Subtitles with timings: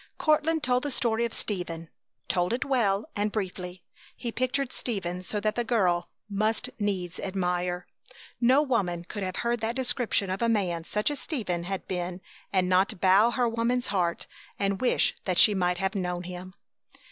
[0.17, 1.87] Courtland told the story of Stephen;
[2.27, 3.83] told it well and briefly.
[4.17, 7.85] He pictured Stephen so that the girl must needs admire.
[8.39, 12.19] No woman could have heard that description of a man such as Stephen had been
[12.51, 14.25] and not bow her woman's heart
[14.57, 16.55] and wish that she might have known him.